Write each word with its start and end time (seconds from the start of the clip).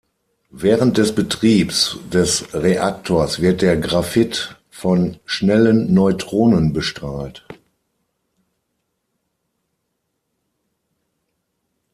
Während 0.55 0.97
des 0.97 1.13
Betriebs 1.13 1.99
des 2.11 2.55
Reaktors 2.55 3.39
wird 3.39 3.61
der 3.61 3.77
Graphit 3.77 4.57
von 4.71 5.19
schnellen 5.25 5.93
Neutronen 5.93 6.73
bestrahlt. 6.73 7.45